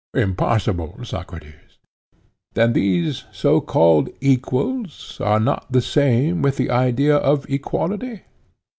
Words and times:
Impossible, 0.15 0.97
Socrates. 1.03 1.77
Then 2.55 2.73
these 2.73 3.25
(so 3.31 3.61
called) 3.61 4.09
equals 4.19 5.21
are 5.23 5.39
not 5.39 5.71
the 5.71 5.79
same 5.79 6.41
with 6.41 6.57
the 6.57 6.71
idea 6.71 7.17
of 7.17 7.47
equality? 7.47 8.23